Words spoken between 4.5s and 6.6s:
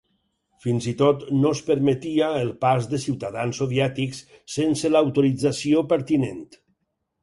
sense l'autorització pertinent.